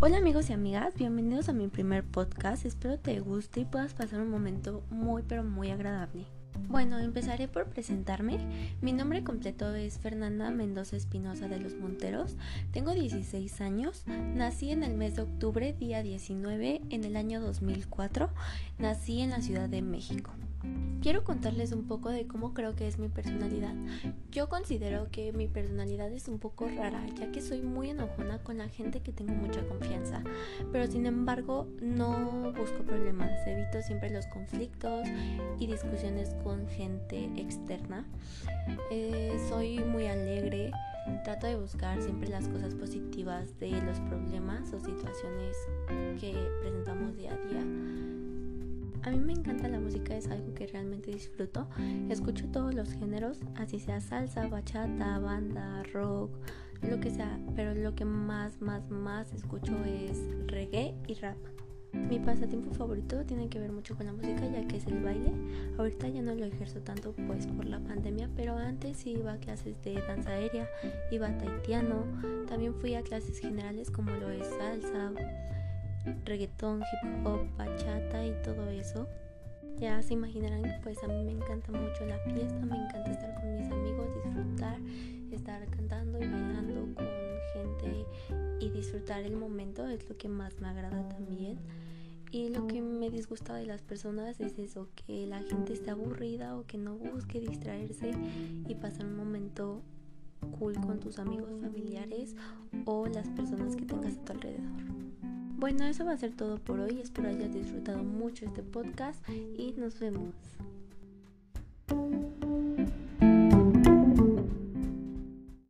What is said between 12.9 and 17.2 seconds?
16 años. Nací en el mes de octubre, día 19, en el